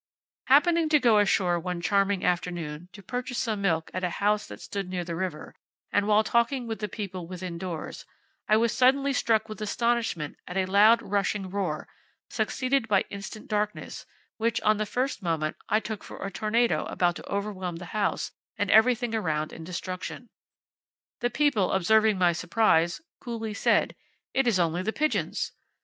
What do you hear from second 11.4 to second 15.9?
roar, succeeded by instant darkness, which, on the first moment, I